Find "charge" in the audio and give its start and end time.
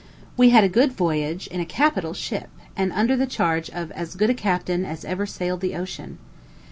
3.27-3.69